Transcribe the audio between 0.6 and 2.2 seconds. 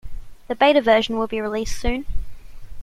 version will be released soon.